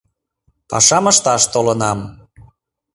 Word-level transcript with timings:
—Пашам 0.69 1.05
ышташ 1.11 1.43
толынам. 1.53 1.99